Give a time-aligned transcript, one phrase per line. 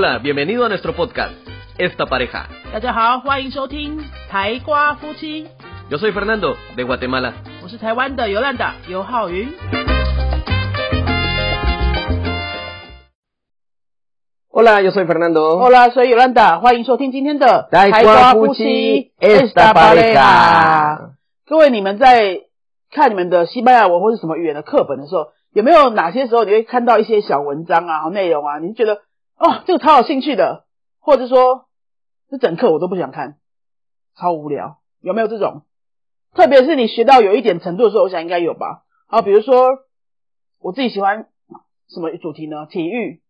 [0.00, 1.32] Hola, bienvenido a nuestro podcast,
[1.78, 2.46] Esta Pareja.
[2.72, 5.46] 大家好，欢迎收听台瓜夫妻，
[5.90, 7.32] Yo soy Fernando, de Guatemala.
[7.62, 9.48] 我是台湾的尤兰达尤浩云。
[14.50, 15.58] Hola, yo soy Fernando.
[15.58, 21.10] Hola，所以尤兰达，欢迎收听今天的台瓜夫妻 Esta Pareja。
[21.46, 22.40] 各位，你们在
[22.90, 28.58] 看你们的西班牙文或是什么语言的课本的时候，有没有哪些时候你会看到一些小文章啊、内容啊？
[28.58, 29.02] 你就觉得
[29.41, 30.65] 哦，这个超有兴趣的，
[30.99, 31.65] 或者说
[32.29, 33.39] 这整课我都不想看，
[34.15, 35.63] 超无聊，有没有这种？
[36.35, 38.83] 特别是你学到有一点程度的时候，我想应该有吧。
[39.07, 39.79] 好，比如说
[40.59, 41.27] 我自己喜欢
[41.89, 42.67] 什么主题呢？
[42.67, 43.23] 体育、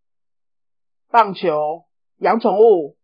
[1.10, 1.86] 棒球、
[2.18, 2.98] 养宠物，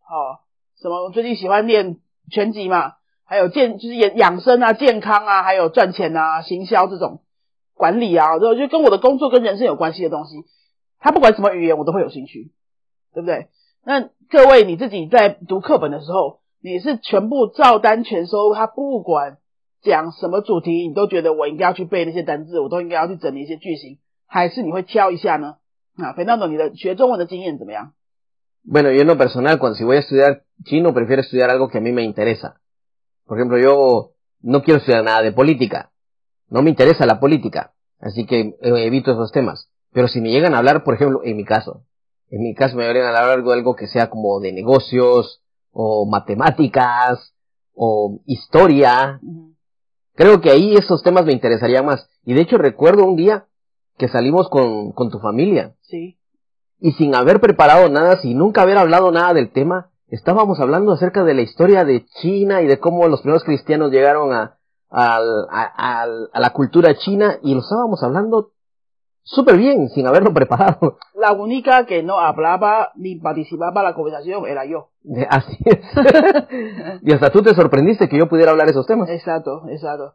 [0.00, 0.44] 好、
[0.78, 1.04] 什么？
[1.04, 2.00] 我最近喜欢练
[2.30, 7.22] 拳击嘛，还有健就是养养生啊、健康啊，还有赚钱啊、行销这种
[7.72, 10.44] 管理啊，就就跟我的工作跟人生有关系的东西。
[11.02, 12.52] 他不管什么语言，我都会有兴趣，
[13.12, 13.48] 对不对？
[13.84, 19.38] 那各位你自己在读课本的时候，你是全部照单全收，他不管
[19.82, 25.56] 讲什么主题，你都觉得我应该要去背那些单字，我都应该要去整理一些句型，还是你会挑一下呢？
[25.96, 27.92] 啊，肥 e 你的学中文的经验怎么样
[28.64, 31.80] ？Bueno, yo en lo personal, cuando si voy a estudiar chino, prefiero estudiar algo que a
[31.80, 32.60] mí me interesa.
[33.26, 35.90] Por ejemplo, yo no quiero estudiar nada de política.
[36.48, 37.72] No me interesa la política.
[37.98, 39.68] Así que evito esos temas.
[39.92, 41.84] Pero si me llegan a hablar, por ejemplo, en mi caso,
[42.30, 46.06] en mi caso me llegan a hablar algo, algo que sea como de negocios, o
[46.06, 47.34] matemáticas,
[47.74, 49.52] o historia, 嗯
[50.14, 52.08] creo que ahí esos temas me interesarían más.
[52.24, 53.46] Y de hecho recuerdo un día
[53.96, 59.32] que salimos con, con tu familia.，C，y sin haber preparado nada, sin nunca haber hablado nada
[59.32, 63.44] del tema, estábamos hablando acerca de la historia de China y de cómo los primeros
[63.44, 64.58] cristianos llegaron a,
[64.90, 68.50] a, al- a la cultura china y lo estábamos hablando
[69.23, 70.97] súper bien, sin haberlo preparado.
[71.13, 74.89] La única que no hablaba ni participaba en la conversación era yo.
[75.03, 75.79] De- Así es.
[77.01, 79.09] y hasta tú te sorprendiste que yo pudiera hablar esos temas.
[79.09, 80.13] Exacto, exacto。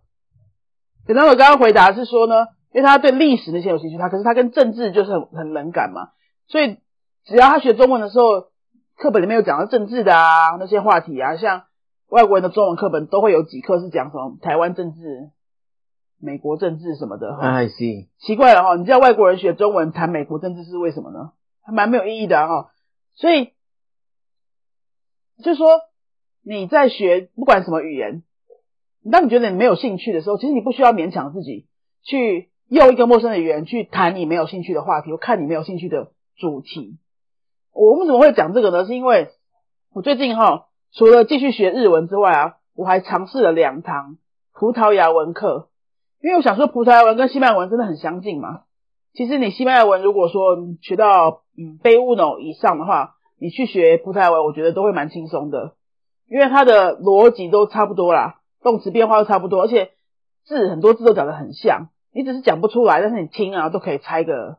[1.06, 6.10] 可能我刚刚回答是说呢，因为他对历史那些有兴趣，他可是他跟政治就是很很冷感嘛，
[6.46, 6.78] 所以
[7.24, 8.46] 只要他学中文的时候，
[8.96, 11.64] 课本里面有讲到政治的啊那些话题啊，像
[12.08, 15.30] 外国人的中文课本都会有几课是讲什么台湾政治、
[16.19, 17.61] 美国政治什么的哈。
[17.61, 18.07] Ay, sí.
[18.19, 21.31] 奇怪了哈，你知道外国人学中文谈美国政治是为什么呢？
[21.61, 22.71] 还蛮没有意义的哈、
[23.15, 23.51] 所以
[25.43, 25.81] 就说
[26.41, 28.23] 你在学不管什么语言，
[29.11, 31.67] 当你觉得你没有兴趣的时候，其实你不需要勉强自己
[32.03, 36.97] 去用一个陌生的语言去谈你没有兴趣的话题，或看你没有兴趣的主题。
[37.73, 38.85] 我为什么会讲这个呢？
[38.85, 39.29] 是因为
[39.91, 44.17] 我最近哈，除了继续学日文之外啊，我还尝试了两堂
[44.53, 45.67] 葡萄牙文课。
[46.19, 48.63] 因为我想说，葡萄牙文跟西班牙文真的很相近嘛。
[49.13, 55.75] 其实你西班牙文如果说学到嗯 B uno 以上的话，你去学葡萄牙文，我觉得都会蛮轻松的，
[56.27, 59.91] 因为它的逻辑都差不多啦，动词变化都差不多，而且
[60.43, 64.57] 字很多字都讲得很像，你只是讲不出来，但是你听啊都可以猜个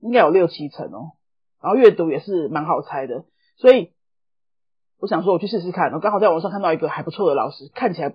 [0.00, 1.12] 应该有六七成哦。
[1.60, 3.24] 然后阅读也是蛮好猜的，
[3.56, 3.92] 所以
[5.00, 5.92] 我想说我去试试看。
[5.92, 8.14] 我刚好在网上看到一个还不错的老师，看起来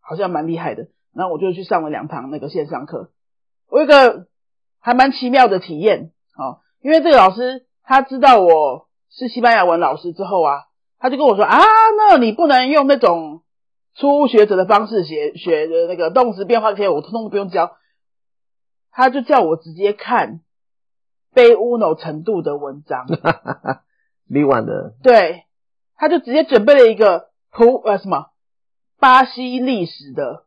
[0.00, 3.10] 好像蛮厉害的，然后我就去上了两堂那个线上课。
[3.68, 4.26] 我有一个
[4.80, 10.64] 还蛮奇妙的体验，哦，因为这个老师他知道我是西班牙文老师之后啊，
[10.98, 11.58] 他就跟我说啊，
[11.96, 13.42] 那你不能用那种
[13.94, 17.76] 初学者的方式写学的那个动词变化这些，我通通都不用教，
[18.90, 20.40] 他就叫我直接看
[21.34, 23.06] 背 uno 程度的文章。
[24.32, 25.44] B one 的对，
[25.96, 28.30] 他就直接准备了一个图呃什么
[29.00, 30.44] 巴西历史的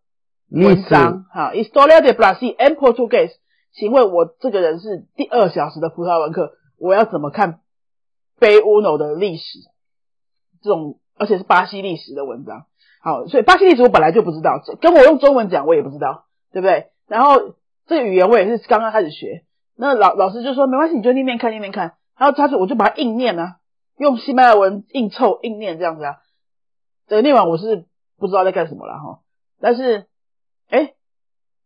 [0.50, 3.32] 文章，哈，Historia de Brasil en Portugués。
[3.74, 7.62] 请问我这个人是第二小时的葡萄牙文课，我要怎么看
[8.40, 9.60] 贝乌诺的历史？
[10.62, 12.68] 这种而且是巴西历史的文章，
[13.02, 16.92] 好，所以巴西历史我本来就不知道，跟我用中文讲我也不知道，对不对？
[17.08, 17.56] 然后
[17.88, 19.44] 这个语言我也是刚刚开始学，
[19.76, 23.58] 那老老师就说没关系，你就念念看，念念看，然后他就我就把它硬念啊，
[23.98, 26.18] 用西班牙文硬凑硬念这样子啊。
[27.08, 27.86] 这个念完我是
[28.18, 29.20] 不知道在干什么了哈，
[29.60, 30.06] 但是
[30.74, 30.96] 哎，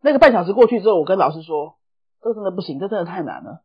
[0.01, 1.77] 那个半小时过去之后，我跟老师说，
[2.21, 3.61] 这真的不行，这真的太难了，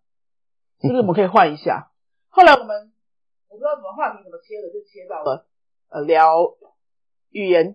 [0.81, 1.91] 是不是我们可以换一下？
[2.29, 2.93] 后来我们
[3.49, 5.47] 我不知道怎么话题怎么切的，就切到了
[5.91, 6.55] 呃聊
[7.31, 7.75] 语言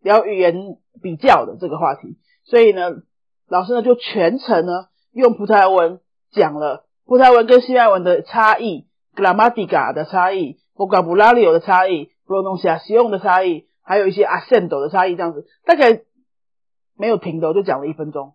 [0.00, 3.02] 聊语言比较的这个话题，所以呢，
[3.48, 6.00] 老师呢就全程呢用葡萄牙文
[6.30, 8.86] 讲了葡萄牙文跟西班牙文的差异
[9.16, 16.04] ，gramática 的差异，vocabulario 的差异，pronunciación 的差异，还有一些 acento 的差异，这样子大概
[16.96, 18.34] 没有停的，我就讲了一分钟。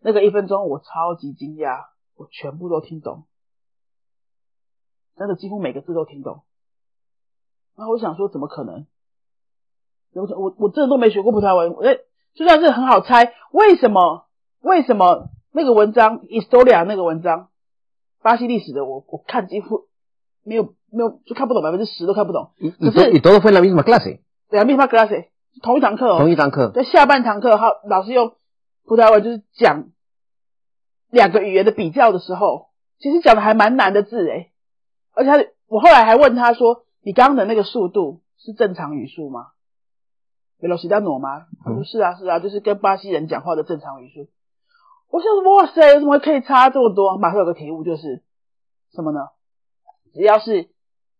[0.00, 3.26] 那个一分钟我超级惊讶，我全部都听懂。
[5.16, 6.42] 真的几乎每个字都听懂。
[7.76, 8.86] 然后我想说，怎么可能？
[10.12, 11.98] 我我我真的都没学过葡萄牙文，哎，
[12.34, 14.26] 就算是很好猜，为什么？
[14.60, 17.50] 为什么那个文章，Historia 那个文章，
[18.22, 19.88] 巴西历史的，我我看几乎
[20.42, 22.52] 没有没有就看不懂百分之十都看不懂。
[22.80, 24.20] 可是你 todo fue la misma clase。
[24.48, 25.28] 对啊，misma clase，
[25.62, 26.18] 同一堂课哦。
[26.18, 26.70] 同一堂课。
[26.70, 28.36] 在下半堂课，好，老师用
[28.84, 29.90] 葡萄牙文就是讲
[31.10, 32.68] 两个语言的比较的时候，
[32.98, 34.52] 其实讲的还蛮难的字诶，
[35.12, 39.48] 而且他我后来还问他说：“你刚刚的那个速度是正常语速吗？”
[40.60, 41.46] 维罗西达诺吗？
[41.64, 44.30] 他说是啊，是啊，就是跟巴西人讲话的正常语速。
[45.10, 47.18] 我想说，哇塞，怎么可以差这么多？
[47.18, 48.22] 马上有个题目就是
[48.92, 49.20] 什么呢？
[50.14, 50.70] 只要是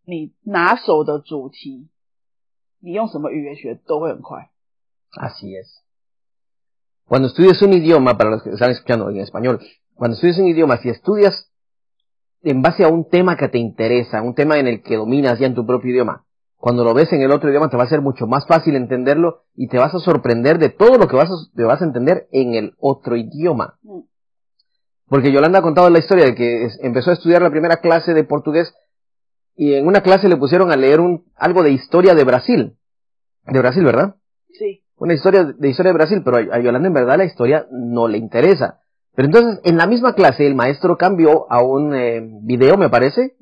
[0.07, 1.89] 你拿手的主题，
[2.86, 4.50] 你用什么语言学都会很快。
[5.12, 5.84] Así es.
[7.06, 9.60] Cuando estudias un idioma, para los que están escuchando en español,
[9.96, 11.52] cuando estudias un idioma, si estudias
[12.42, 15.48] en base a un tema que te interesa, un tema en el que dominas ya
[15.48, 16.26] en tu propio idioma,
[16.56, 19.44] cuando lo ves en el otro idioma te va a ser mucho más fácil entenderlo
[19.56, 22.28] y te vas a sorprender de todo lo que vas a, te vas a entender
[22.32, 23.80] en el otro idioma.
[23.82, 24.02] Mm.
[25.08, 28.24] Porque Yolanda ha contado la historia de que empezó a estudiar la primera clase de
[28.24, 28.74] portugués
[29.57, 32.77] y en una clase le pusieron a leer un, algo de historia de Brasil.
[33.47, 34.17] De Brasil, ¿verdad?
[34.53, 34.83] Sí.
[34.99, 38.19] Una historia de historia de Brasil, pero a Yolanda en verdad la historia no le
[38.19, 38.81] interesa.
[39.15, 43.35] Pero entonces, en la misma clase, el maestro cambió a un eh, video, me parece,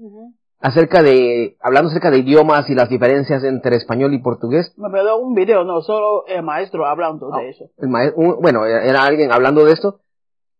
[0.60, 4.72] acerca de, hablando acerca de idiomas y las diferencias entre español y portugués.
[4.76, 7.70] Me quedó un video, no, solo el maestro hablando de eso.
[7.78, 10.00] El maestro, bueno, era alguien hablando de esto,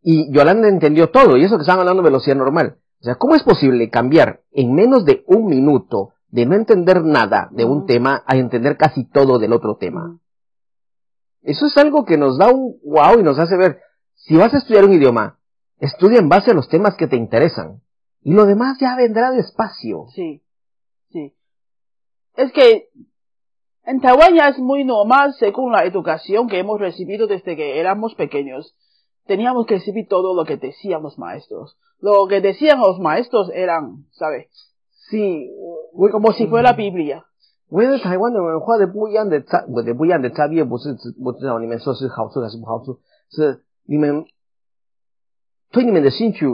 [0.03, 2.79] y Yolanda entendió todo, y eso que estaban hablando de velocidad normal.
[3.05, 7.51] O sea, ¿cómo es posible cambiar en menos de un minuto de no entender nada
[7.53, 10.21] de un tema a entender casi todo del otro tema?
[11.43, 13.79] Eso es algo que nos da un wow y nos hace ver,
[14.15, 15.39] si vas a estudiar un idioma,
[15.81, 17.83] estudia en base a los temas que te interesan.
[18.23, 20.07] Y lo demás ya vendrá despacio.
[20.15, 20.43] Sí,
[21.11, 21.35] sí.
[22.37, 22.89] Es que
[23.85, 28.15] en Taiwán ya es muy normal, según la educación que hemos recibido desde que éramos
[28.15, 28.75] pequeños.
[29.27, 31.77] Teníamos que recibir todo lo que decían los maestros.
[32.07, 34.49] Lo que decían los maestros eran, ¿sabes?
[35.09, 35.49] Sí,
[36.13, 37.25] como si fuera la Biblia.
[37.71, 42.99] 我觉得台湾的文化的不一样的差，我的不一样的差别不是知道你们说是好处还是不好处，
[43.31, 44.27] 是你们
[45.73, 46.47] 对你们的兴趣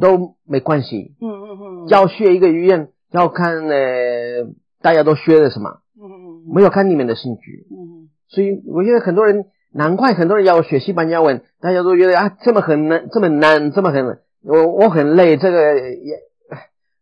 [0.00, 1.16] 都没关系。
[1.20, 1.88] 嗯嗯嗯。
[1.88, 4.46] 要学一个语言，要看呃
[4.80, 5.80] 大家都学的什么。
[5.98, 6.54] 嗯嗯嗯。
[6.54, 7.66] 没有看你们的兴趣。
[7.68, 8.08] 嗯嗯。
[8.28, 16.19] 所以我觉得很多人，难怪很多人要学西班牙文，大家都觉得啊这么很难，这么难，这么很我我很累，这个也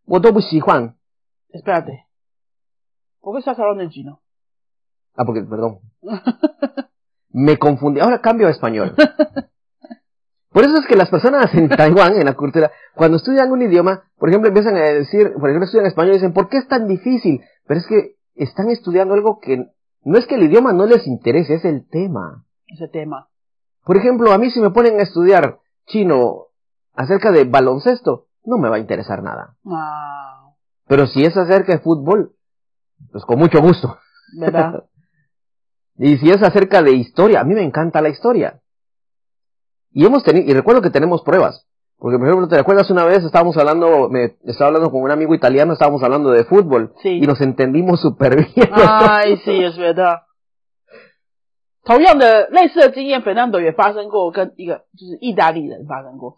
[0.06, 0.96] 我都不喜欢。
[1.54, 2.06] Espérate.
[3.22, 4.20] ¿Por qué estás hablando en chino?
[5.16, 5.80] Ah, porque, perdón.
[7.32, 8.00] Me confundí.
[8.00, 8.96] Ahora cambio a español.
[10.52, 14.04] Por eso es que las personas en Taiwán, en la cultura, cuando estudian un idioma,
[14.18, 16.88] por ejemplo, empiezan a decir, por ejemplo, estudian español y dicen, ¿por qué es tan
[16.88, 17.42] difícil?
[17.66, 19.66] Pero es que están estudiando algo que
[20.04, 22.46] no es que el idioma no les interese, es el tema.
[22.69, 23.29] Ese tema.
[23.85, 26.49] Por ejemplo, a mí si me ponen a estudiar chino
[26.95, 29.57] acerca de baloncesto, no me va a interesar nada.
[29.67, 30.53] Ah.
[30.87, 32.33] Pero si es acerca de fútbol,
[33.13, 33.99] pues con mucho gusto.
[34.39, 34.85] ¿Verdad?
[35.97, 38.61] y si es acerca de historia, a mí me encanta la historia.
[39.91, 41.67] Y hemos tenido, y recuerdo que tenemos pruebas.
[41.99, 43.25] Porque, por ejemplo, ¿te recuerdas una vez?
[43.25, 46.93] Estábamos hablando, me estaba hablando con un amigo italiano, estábamos hablando de fútbol.
[47.03, 47.19] Sí.
[47.23, 48.71] Y nos entendimos súper bien.
[48.73, 50.19] Ay, sí, es verdad.
[51.89, 56.37] 同样的类似的经验，Fernando 也发生过，跟一个就是意大利人发生过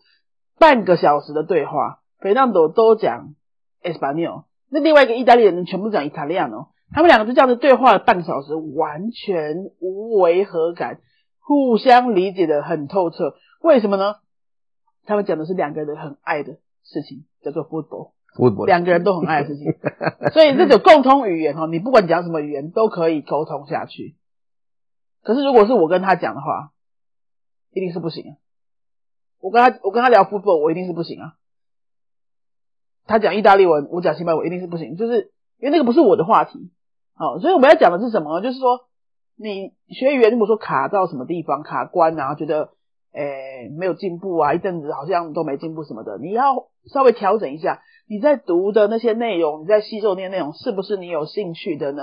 [0.60, 3.34] 半个小时的对话，Fernando 都讲
[3.82, 11.00] Espanol，那另外一个意大利人全部讲 Italiano，他们两个就这样子对话了半个小时，完全无违和感，
[11.40, 13.34] 互相理解的很透彻。
[13.60, 14.18] 为什么呢？
[15.04, 16.52] 他们讲的是两个人很爱的
[16.84, 18.12] 事情，叫做 football。
[18.66, 19.66] 两个人都很爱的事情，
[20.32, 24.14] 所以这种共通语言哈，你不管讲什么语言都可以沟通下去。
[25.22, 26.72] 可是如果是我跟他讲的话，
[27.72, 28.36] 一定是不行。
[29.40, 31.34] 我跟他我跟他聊 football，我一定是不行啊。
[33.06, 36.70] 他讲意大利文，我讲西班牙文，一定是不行，就是因为那个不是我的话题。
[37.16, 38.40] 哦，所以我们要讲的是什么？
[38.40, 38.86] 就是说，
[39.36, 42.70] 你学语言如果说卡到什么地方卡关啊，觉得
[43.12, 47.82] 诶没有进步啊，一阵子好像都没进步什么的，你要稍微调整一下。
[48.06, 52.02] 你在读的那些内容，你在吸收那些内容，是不是你有兴趣的呢？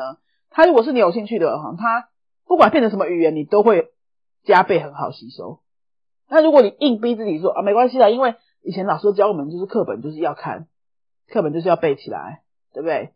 [0.50, 2.10] 他如果是你有兴趣的哈，他
[2.48, 3.92] 不管变成什么语言，你都会
[4.44, 5.60] 加倍很好吸收。
[6.30, 10.68] 那如果你硬逼自己说啊，没关系啦，因为以前老师教我们就是课本就是要看。
[11.30, 13.12] 课本就是要背起来，对不对？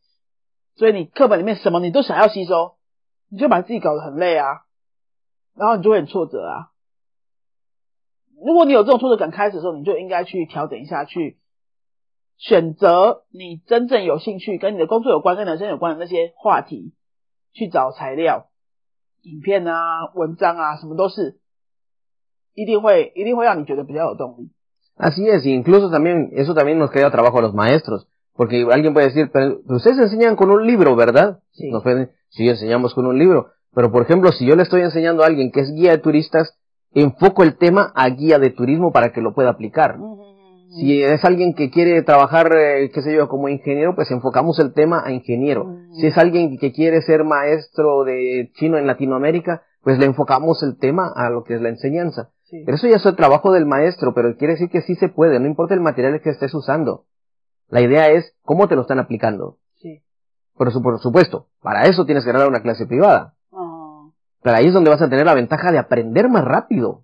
[0.75, 2.75] 所以你课本里面什么你都想要吸收，
[3.29, 4.63] 你就把自己搞得很累啊，
[5.55, 6.71] 然后你就会很挫折啊。
[8.45, 11.39] 如果你有这种挫折感开始的时候，你就应该去调整一下，去
[12.35, 16.93] 选择你真正有兴趣、跟你的工作有关、跟人生有关的那些话题，
[17.53, 18.50] 去找材料、
[19.22, 21.38] 影片啊、文章啊，什么都是，
[22.54, 24.50] 一定会一定会让你觉得比较有动力。
[24.96, 29.30] Así es, incluso también, eso también nos queda trabajo a los maestros, porque alguien puede decir,
[29.32, 31.40] pero ustedes enseñan con un libro, ¿verdad?
[31.52, 31.70] Sí.
[31.70, 35.22] Nos pueden, sí, enseñamos con un libro, pero por ejemplo, si yo le estoy enseñando
[35.22, 36.58] a alguien que es guía de turistas,
[36.92, 39.98] enfoco el tema a guía de turismo para que lo pueda aplicar.
[40.79, 44.73] Si es alguien que quiere trabajar, eh, qué sé yo, como ingeniero, pues enfocamos el
[44.73, 45.65] tema a ingeniero.
[45.99, 50.77] Si es alguien que quiere ser maestro de chino en Latinoamérica, pues le enfocamos el
[50.77, 52.29] tema a lo que es la enseñanza.
[52.43, 52.63] Sí.
[52.65, 55.39] Pero eso ya es el trabajo del maestro, pero quiere decir que sí se puede,
[55.39, 57.05] no importa el material que estés usando.
[57.69, 59.57] La idea es cómo te lo están aplicando.
[59.77, 60.01] Sí.
[60.55, 63.33] Por, su- por supuesto, para eso tienes que dar una clase privada.
[63.51, 64.09] Ah,
[64.43, 67.03] Pero ahí es donde vas a tener la ventaja de aprender más rápido,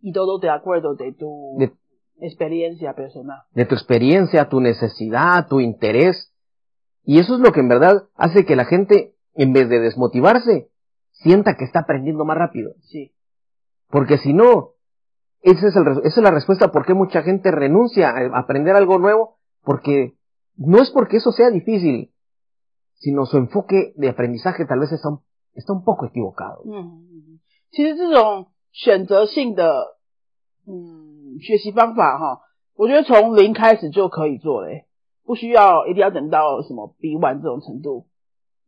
[0.00, 1.72] y todo de acuerdo de tu de,
[2.23, 3.39] experiencia personal.
[3.53, 6.33] de tu experiencia, tu necesidad, tu interés.
[7.03, 10.69] Y eso es lo que en verdad hace que la gente, en vez de desmotivarse,
[11.11, 12.73] sienta que está aprendiendo más rápido.
[12.83, 13.13] Sí.
[13.89, 14.71] Porque si no,
[15.41, 18.75] ese es el res- esa es la respuesta por qué mucha gente renuncia a aprender
[18.75, 20.13] algo nuevo, porque
[20.57, 22.11] no es porque eso sea difícil,
[22.95, 25.21] sino su enfoque de aprendizaje tal vez está un,
[25.53, 26.61] está un poco equivocado.
[26.65, 27.39] 嗯，
[27.71, 29.97] 其实这种选择性的
[30.67, 31.02] 嗯
[31.40, 32.40] 学习方法哈，
[32.76, 34.86] 我觉得从零开始就可以做嘞，
[35.24, 38.06] 不需要一定要等到什么 B one 这种程度。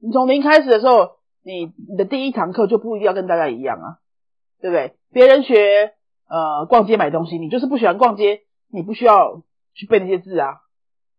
[0.00, 3.98] 你从零开始的时候，你你的第一堂课就不一定要跟大家一样啊，
[4.60, 4.94] 对不对？
[5.12, 5.94] 别人学
[6.28, 9.42] 呃逛街买东西，你就是不喜欢逛街，你不需要
[9.74, 10.60] 去背那些字啊，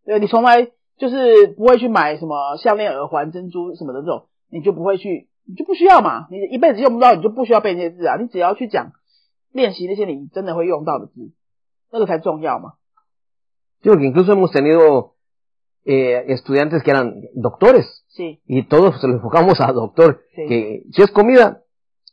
[0.06, 8.92] 对，你从来就是不会去买什么项链、耳环、珍珠什么的这种，你就不会去，你就不需要嘛，你一辈子用不到，你就不需要背那些字啊，你只要去讲
[9.51, 11.32] 练习那些你真的会用到的字，
[11.91, 12.75] 那个才重要嘛。
[13.83, 15.15] Sí, porque incluso hemos tenido
[15.85, 20.47] eh, estudiantes que eran doctores Sí, y todos se lo enfocamos a doctor, Sí.
[20.47, 21.62] que si es comida,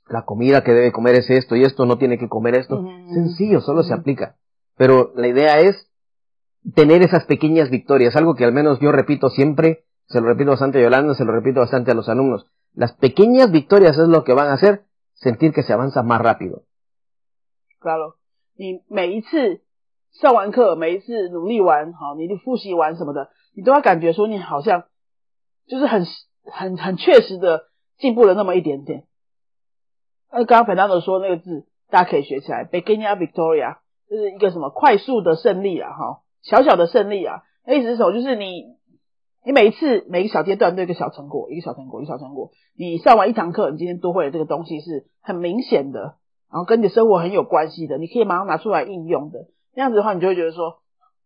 [0.07, 2.79] la comida que debe comer es esto y esto no tiene que comer esto.
[2.79, 3.13] Ujú.
[3.13, 3.99] Sencillo, solo se Ujú.
[4.01, 4.37] aplica.
[4.77, 5.89] Pero la idea es
[6.73, 10.79] tener esas pequeñas victorias, algo que al menos yo repito siempre, se lo repito bastante
[10.79, 12.47] a Yolanda, se lo repito bastante a los alumnos.
[12.73, 16.63] Las pequeñas victorias es lo que van a hacer sentir que se avanza más rápido.
[17.79, 18.15] claro，
[18.56, 19.60] 你每一次
[20.12, 24.84] 上完课，每一次努力完，好，你复习完什么的，你都要感觉说你好像
[25.66, 26.04] 就是很
[26.44, 27.64] 很很确实的
[27.98, 29.04] 进步了那么一点点。
[30.30, 37.42] 那刚刚 Fernando 说那个字，大家可以学起来 b e g i n n a Victoria，就是一个什么快速的胜利啊，哈，小小的胜利啊。
[37.66, 38.12] 那意思是什么？
[38.12, 38.76] 就是你
[39.44, 42.50] 你每一次每一个小阶段都有一个小成果，一个小成果，一个小成果。
[42.76, 46.16] 你上完一堂课，你今天多会了这个东西是很明显的，
[46.54, 49.48] 然后跟你的生活很有关系的，你可以马上拿出来应用的。
[49.74, 50.82] 那样子的话，你就会觉得说，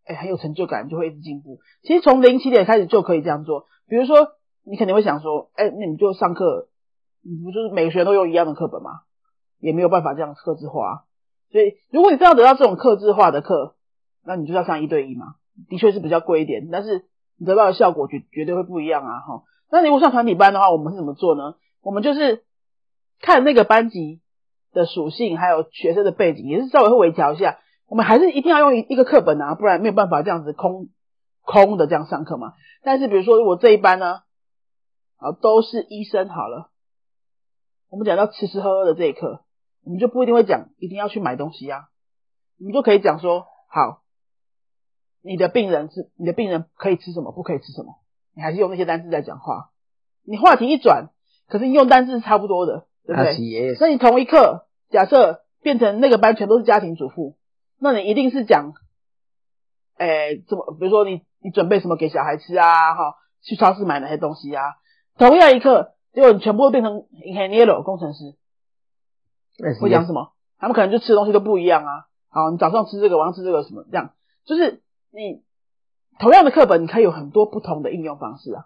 [0.07, 1.59] 哎，很有成就感，就会一直进步。
[1.83, 3.67] 其实从零起点开始就可以这样做。
[3.89, 4.17] 比如说，
[4.65, 6.69] 你肯定会想说，哎，那你就上课，
[7.23, 9.01] 你不就是每个学员都用一样的课本吗？
[9.59, 11.05] 也没有办法这样克制化。
[11.53, 13.75] 所以，如果你真要得到这种克制化的课，
[14.25, 15.35] 那你就要上一对一嘛，
[15.69, 17.05] 的确是比较贵一点，但是
[17.37, 19.21] 你得到的效果绝绝对会不一样啊！
[19.21, 21.57] 哈，那如果上团体班的话，我们是怎么做呢？
[21.83, 22.45] 我们就是
[23.21, 24.23] 看那个班级
[24.73, 27.59] 的属性，还有学生的背景，也是稍微会微调一下。
[27.87, 30.89] 我们还是一定要用一一个课本啊，不然没有办法这样子空
[31.43, 32.53] 空的这样上课嘛。
[32.83, 34.23] 但是比如说，如果这一班呢，
[35.17, 36.71] 啊都是医生好了，
[37.89, 39.45] 我们讲到吃吃喝喝的这一课，
[39.85, 41.89] 我们就不一定会讲一定要去买东西啊，
[42.59, 44.03] 我们就可以讲说，好，
[45.23, 47.95] 你的病人是你的病人可以吃什么，不可以吃什么，
[48.35, 49.71] 你还是用那些单字在讲话。
[50.25, 51.09] 你话题一转，
[51.47, 53.33] 可是用单字是差不多的，对不对.
[53.81, 57.39] 那你同一课，假设变成那个班全都是家庭主妇，
[57.81, 58.75] 那你一定是讲，
[59.97, 64.63] 哎，怎么，比如说你你准备什么给小孩吃啊，哈，去超市买哪些东西啊？
[65.17, 68.35] 同样一课，结果你全部都变成 engineer 工程师
[69.81, 70.35] 会讲什么？
[70.59, 72.05] 他们可能就吃的东西都不一样啊。
[72.29, 74.13] 好，你早上吃这个，晚上吃这个，什么这样？
[74.45, 75.43] 就是你
[76.19, 78.65] 同样的课本，你可以有很多不同的应用方式啊。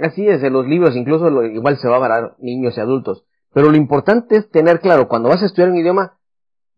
[0.00, 3.24] Así es, en los libros incluso lo- igual se va a parar niños y adultos.
[3.52, 6.18] Pero lo importante es tener claro, cuando vas a estudiar un idioma,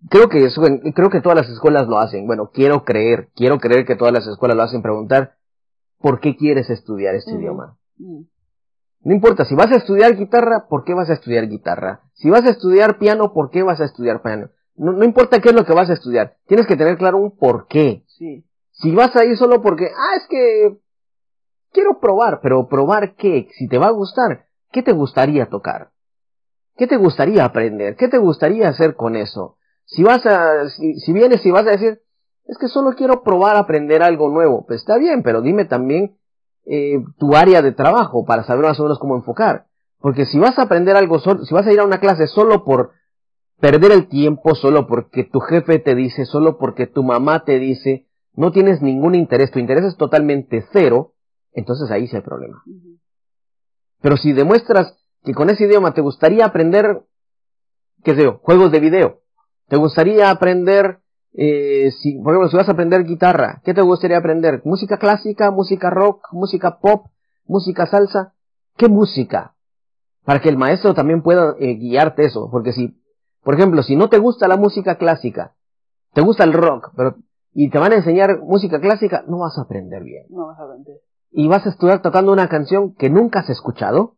[0.09, 0.63] creo que eso,
[0.95, 2.27] creo que todas las escuelas lo hacen.
[2.27, 5.35] Bueno, quiero creer, quiero creer que todas las escuelas lo hacen preguntar,
[5.99, 7.77] ¿por qué quieres estudiar este idioma?
[7.99, 8.27] 嗯
[9.03, 12.01] No importa, si vas a estudiar guitarra, ¿por qué vas a estudiar guitarra?
[12.15, 14.51] Si vas a estudiar piano, ¿por qué vas a estudiar piano?
[14.77, 17.31] No, no importa qué es lo que vas a estudiar, tienes que tener claro un
[17.37, 18.05] por qué.
[18.07, 20.79] 是 Si vas a ir solo porque, ah, es que
[21.73, 25.91] quiero probar, pero probar qué, si te va a gustar, ¿qué te gustaría tocar?
[26.77, 27.97] ¿Qué te gustaría aprender?
[27.97, 29.57] ¿Qué te gustaría hacer con eso?
[29.85, 32.01] Si vas a, si, si vienes y vas a decir,
[32.47, 34.65] es que solo quiero probar aprender algo nuevo.
[34.67, 36.17] Pues está bien, pero dime también
[36.67, 39.67] eh, tu área de trabajo para saber más o menos cómo enfocar.
[39.99, 42.93] Porque si vas a aprender algo, si vas a ir a una clase solo por
[43.61, 48.07] perder el tiempo, solo porque tu jefe te dice, solo porque tu mamá te dice,
[48.35, 51.13] no tienes ningún interés, tu interés es totalmente cero,
[51.53, 52.63] entonces ahí sí hay problema.
[54.01, 57.03] Pero si demuestras que con ese idioma te gustaría aprender,
[58.03, 59.21] qué sé yo, juegos de video,
[59.69, 61.01] te gustaría aprender,
[61.33, 64.63] eh, si, por ejemplo, si vas a aprender guitarra, ¿qué te gustaría aprender?
[64.65, 67.07] ¿Música clásica, música rock, música pop,
[67.45, 68.35] música salsa?
[68.77, 69.55] ¿Qué música?
[70.25, 73.01] Para que el maestro también pueda eh, guiarte eso, porque si,
[73.43, 75.55] por ejemplo, si no te gusta la música clásica,
[76.15, 77.17] te gusta el rock, pero
[77.53, 80.27] y te van a enseñar música clásica, no vas a aprender bien.
[80.31, 81.01] No vas a aprender.
[81.31, 84.17] Y vas a estudiar tocando una canción que nunca has escuchado.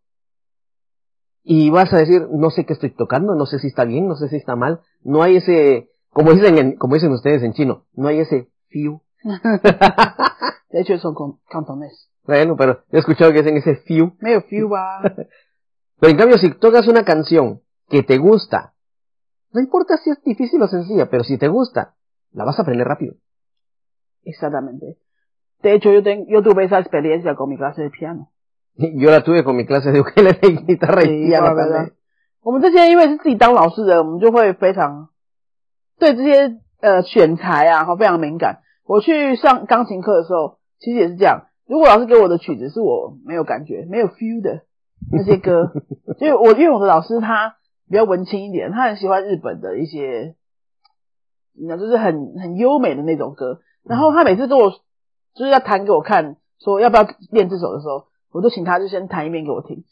[1.45, 4.15] Y vas a decir, no sé qué estoy tocando, no sé si está bien, no
[4.15, 4.81] sé si está mal.
[5.03, 9.03] No hay ese, como dicen, en, como dicen ustedes en chino, no hay ese fiu.
[10.71, 11.15] de hecho, son
[11.49, 12.11] cantonés.
[12.25, 14.17] Bueno, pero he escuchado que dicen ese fiu.
[14.21, 15.03] Medio fiu va.
[16.01, 18.75] pero en cambio, si tocas una canción que te gusta,
[19.53, 21.95] no importa si es difícil o sencilla, pero si te gusta,
[22.33, 23.17] la vas a aprender rápido.
[24.25, 24.99] Exactamente.
[25.63, 28.29] De hecho, yo, yo tuve esa experiencia con mi clase de piano.
[28.77, 31.93] Yo la tuve con mi clase de ukelele y guitarra y piano también.
[32.43, 35.11] 我们这些因为是自己当老师的，我们就会非常
[35.99, 38.63] 对这些呃选材啊，哈非常敏感。
[38.85, 41.47] 我去上钢琴课的时候，其实也是这样。
[41.69, 44.63] 如果老师给我的曲子是我没有感觉、没有 feel 的
[45.13, 45.71] 那些歌，
[46.19, 47.55] 就我因为我的老师他
[47.89, 50.35] 比较文青一点，他很喜欢日本的一些，
[51.55, 53.61] 那就是很很优美的那种歌。
[53.85, 54.73] 然后他每次跟我
[55.35, 59.85] 就是要弹给我看，说要不要练这首的时候，我就请他就先弹一遍给我听。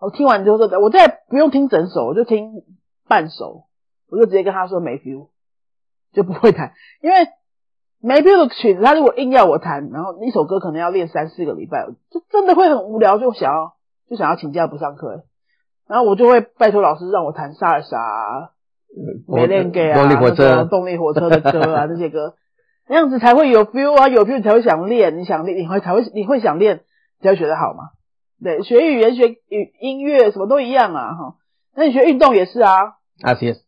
[0.00, 2.62] 我听完之后，我再不用听整首，我就听
[3.08, 3.64] 半首，
[4.10, 5.28] 我就直接跟他说没 feel，
[6.12, 6.72] 就不会弹。
[7.02, 7.16] 因为
[8.00, 13.74] 没 feel 的曲子，他如果硬要我弹，然后一首歌可能要练三四个礼拜，就真的会很无聊，就想要
[14.08, 15.24] 就想要请假不上课。
[15.88, 18.52] 然后我就会拜托老师让我弹萨尔萨、
[19.26, 22.34] 没练给啊、动力火车、动力火车的歌啊 这些歌。
[22.87, 26.83] 那样子才会有 feel 啊，有 feel 才会想练，你想练，你会才会你会想练，
[27.21, 27.91] 才会学得好嘛。
[28.43, 31.35] 对，学语言、学语音乐什么都一样啊，哈。
[31.75, 32.97] 那你学运动也是啊。
[33.21, 33.61] 啊，是。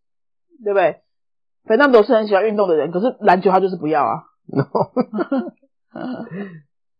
[0.64, 1.02] 对不对？
[1.66, 4.24] 反正都是很喜欢运动的人，可是篮球他就是不要啊。
[4.48, 4.68] No.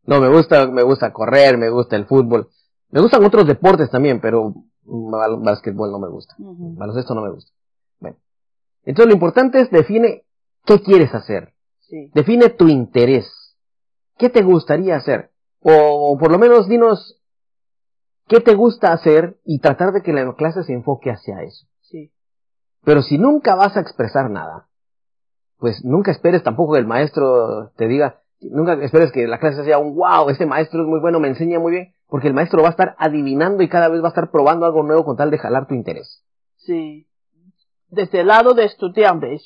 [0.06, 2.50] no, me gusta, me gusta correr, me gusta el fútbol.
[2.90, 6.34] Me gustan otros deportes también, pero básquetbol no me gusta.
[6.40, 7.52] Baloncesto no me gusta.
[8.00, 8.18] Bueno.
[8.86, 10.24] Entonces lo importante es define
[10.66, 11.54] qué quieres hacer.
[12.15, 13.57] Define tu interés.
[14.19, 15.31] ¿Qué te gustaría hacer?
[15.63, 17.21] O por lo menos dinos
[18.29, 21.67] qué te gusta hacer y tratar de que la clase se enfoque hacia eso.
[21.81, 22.13] Sí.
[22.85, 24.69] Pero si nunca vas a expresar nada,
[25.59, 29.79] pues nunca esperes tampoco que el maestro te diga, nunca esperes que la clase sea
[29.79, 32.69] un wow, este maestro es muy bueno, me enseña muy bien, porque el maestro va
[32.69, 35.39] a estar adivinando y cada vez va a estar probando algo nuevo con tal de
[35.39, 36.25] jalar tu interés.
[36.57, 37.07] Sí.
[37.89, 39.43] Desde el lado de estudiantes,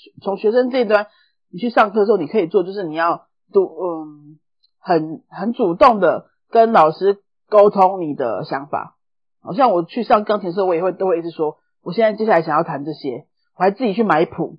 [1.55, 4.41] 你去上课的时候，你可以做，就是你要多嗯，
[4.81, 8.97] 很很主动的跟老师沟通你的想法。
[9.41, 14.57] 好像我去上钢琴的时候，我也会都会一直说，我现在接下来想要弹这些，我还自己去买谱，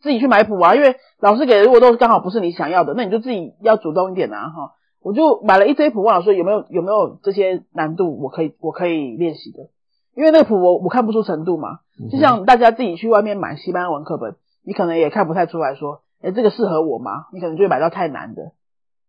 [0.00, 4.72] 自己去买谱啊，因为老师给的如果都刚好不是你想要的，那你就自己要主动一点啊，哈。
[5.02, 9.68] 我就买了一堆谱，问老师有没有有没有这些难度，我可以我可以练习的，
[10.16, 14.36] 因为那个谱我我看不出程度嘛，就像大家自己去外面买西班牙文课本。
[14.64, 17.26] 你可能也看不太出来说，哎，这个适合我吗？
[17.32, 18.52] 你可能就会买到太难的，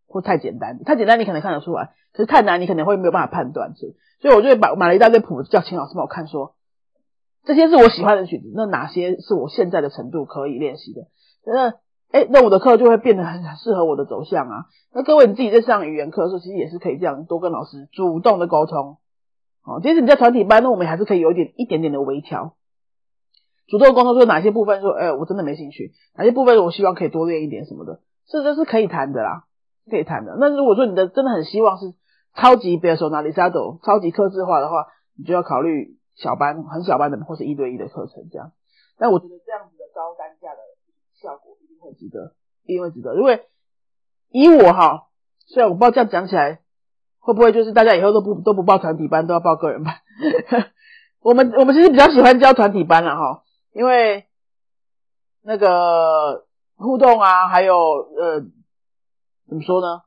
[0.07, 0.83] 或太简单的。
[0.83, 3.73] 太简单你可能看得出来，可是太难你可能会没有办法判断。
[3.75, 6.55] 所以我就会买了一大堆谱，叫秦老师帮我看，说
[7.43, 11.07] 这些是我喜欢的曲子，那哪些是我现在的程度可以练习的？
[11.45, 11.73] 那
[12.11, 14.65] 哎，那我的课就会变得很适合我的走向啊。
[14.93, 18.97] 那各位你自己在上语言课的时候，其实也是可以这样多跟老师主动的沟通。
[19.65, 22.55] 哦，即使你在团体班，那我们还是可以有一点一点点的微调。
[23.67, 29.45] 主动沟通说哪些部分说，哎，我真的没兴趣，哪些部分我希望可以多练一点什么的，这这是可以谈的啦，
[29.89, 30.35] 可以谈的。
[30.39, 31.93] 那如果说你的真的很希望是
[32.35, 38.51] 超级别手拿里沙斗，超级克制化的话，你就要考虑小班、很小班的或是一对一的课程这样。
[38.97, 40.59] 但我觉得这样子的高单价的
[41.13, 42.33] 效果一定会值得，
[42.65, 43.15] 一定会值得。
[43.15, 43.45] 因为
[44.29, 45.07] 以我哈，
[45.47, 46.59] 虽然我不知道这样讲起来
[47.19, 49.95] 会不会就是大家以后都不都不报团体班，都要报个人班。
[51.21, 53.42] 我们我们其实比较喜欢教团体班了哈。
[53.73, 54.25] 因为
[55.41, 58.39] 那个互动啊，还有呃，
[59.47, 60.03] 怎么说呢？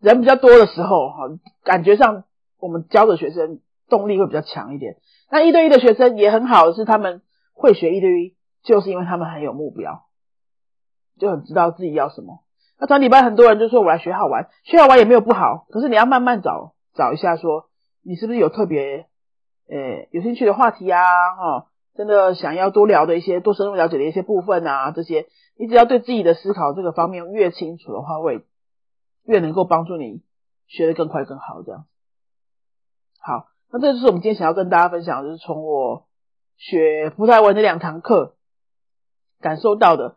[0.00, 1.28] 人比较多的时候，哈，
[1.64, 2.24] 感觉上
[2.58, 4.96] 我们教的学生动力会比较强一点。
[5.30, 10.04] 那一对一的学生也很好是，他们会学一对一，就是因为他们很有目标，
[11.18, 12.44] 就很知道自己要什么。
[12.78, 17.68] 那团体班很多人就说我来学好玩，学好玩也没有不好，可是你要慢慢找找一下，说
[18.02, 19.08] 你是不是有特别
[19.68, 21.00] 呃有兴趣的话题啊？
[21.36, 21.66] 哈，
[21.98, 28.46] 真的想要多聊的一些、多深入了解的一些部分啊，这些你只要对自己的思考这个方面越清楚的话，会
[29.24, 30.22] 越能够帮助你
[30.68, 31.60] 学得更快更好。
[31.64, 31.86] 这样
[33.20, 36.06] 好，那这就是我们今天想要跟大家分享，就是从我
[36.56, 38.36] 学葡萄文的两堂课
[39.40, 40.16] 感受到的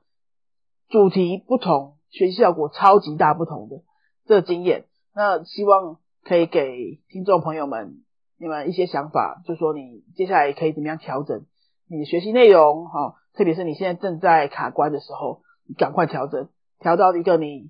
[0.88, 1.98] 主题不同。
[2.12, 3.84] 学习效果超级大不同的
[4.28, 4.84] 这个经验，
[5.15, 8.04] 那希望可以给听众朋友们
[8.38, 11.46] 你们一些想法，就说你接下来可以怎么样调整
[11.91, 16.47] 你的学习内容，哈，特别是你现在正在卡关的时候，你赶快调整，
[16.80, 17.69] 调到一个你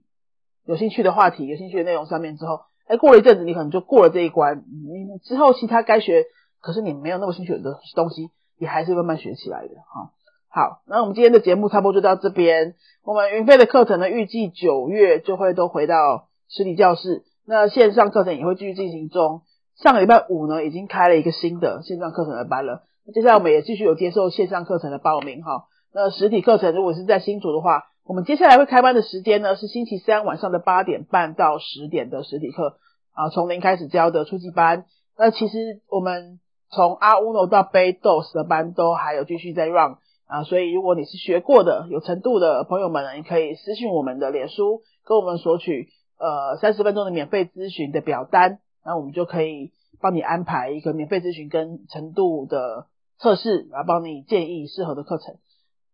[0.63, 6.25] 有兴趣的话题、有兴趣的内容上面之后，哎，过了一阵子，你可能就过了这一关，你之后其他该学，
[6.59, 8.29] 可是你没有那么兴趣的东西，
[8.59, 10.11] 你还是慢慢学起来的，哈。
[10.49, 12.75] 好，那我们今天的节目差不多就到这边。
[13.03, 19.41] 我们云飞的课程呢，预计九月就会都回到实体教室，那线上课程也会继续进行中。
[19.77, 22.83] 上个礼拜五呢，已经开了一个新的线上课程的班了。
[23.13, 25.65] 接下来我们也继续有接受线上课程的报名哈。
[25.93, 32.77] 那实体课程如果是在新竹的话，我们接下来会开班的时间呢是星期三晚上的八点半到十点的实体课
[33.13, 34.85] 啊，从零开始教的初级班。
[35.17, 39.97] 那其实我们从阿乌诺到贝斗斯的班都还有继续在 run。
[40.27, 52.85] 啊，所以如果你是学过的有程度的朋友们呢，你可以私信我们的脸书，跟我们索取呃三十分钟的免费咨询的表单，那我们就可以帮你安排一个免费咨询跟程度的
[53.21, 55.35] 测试，然后帮你建议适合的课程。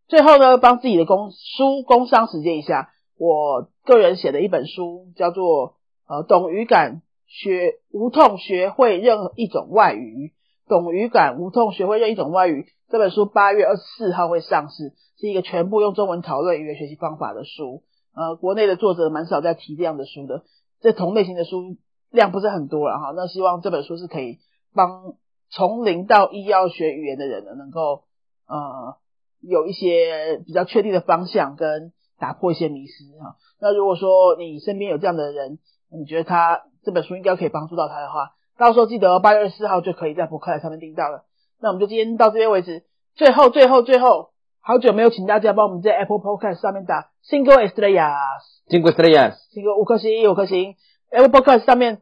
[0.07, 5.75] 最后呢，帮自己的工书工商实践一下，我个人写的一本书叫做
[6.07, 10.31] 呃懂语感学无痛学会任何一种外语，
[10.69, 12.65] 懂语感无痛学会任一种外语。
[12.89, 17.83] 这本书八月二十四号会上市，是一个全部用中文讨论语言学习方法的书。
[18.15, 20.43] 呃，国内的作者蛮少在提这样的书的，
[20.79, 21.75] 这同类型的书
[22.09, 23.11] 量不是很多了哈。
[23.13, 24.39] 那希望这本书是可以
[24.73, 25.15] 帮
[25.49, 28.03] 从零到一要学语言的人呢，能够
[28.47, 28.97] 呃
[29.41, 33.35] 有一些比较确定的方向，跟打破一些迷失哈。
[33.59, 35.59] 那如果说你身边有这样的人，
[35.91, 41.23] 你觉得他这本书应该可以帮助到他的话，到时候记得八月二十四号就可以在博客来上面订到了。
[41.59, 42.83] 那我们就今天到这边为止。
[43.15, 44.29] 最后，最后，最后，
[44.61, 50.75] 好久没有请大家帮我们在 Apple Podcast 上面打 Single Estrellas，Single Estrellas，Single 五颗星，五颗星。
[51.09, 52.01] Apple Podcast 上面